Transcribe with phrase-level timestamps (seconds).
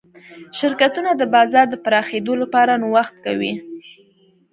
[0.57, 3.53] شرکتونه د بازار د پراخېدو لپاره نوښت کوي.